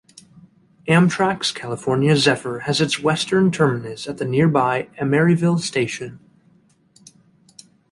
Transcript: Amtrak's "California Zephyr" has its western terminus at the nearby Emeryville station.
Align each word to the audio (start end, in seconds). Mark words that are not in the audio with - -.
Amtrak's 0.87 1.51
"California 1.51 2.15
Zephyr" 2.17 2.61
has 2.61 2.81
its 2.81 2.97
western 3.01 3.51
terminus 3.51 4.07
at 4.07 4.17
the 4.17 4.25
nearby 4.25 4.89
Emeryville 4.99 5.59
station. 5.59 6.19